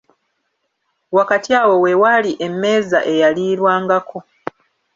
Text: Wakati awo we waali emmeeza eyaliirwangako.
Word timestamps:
Wakati 1.17 1.49
awo 1.61 1.75
we 1.83 1.91
waali 2.01 2.31
emmeeza 2.45 2.99
eyaliirwangako. 3.13 4.19